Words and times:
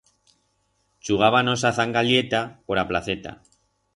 Chugábanos 1.05 1.61
a 1.69 1.71
zangalleta 1.79 2.41
por 2.65 2.77
a 2.79 2.87
placeta. 2.89 3.31